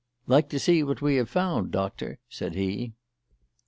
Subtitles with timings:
[0.25, 2.93] "Like to see what we have found, Doctor?" said he.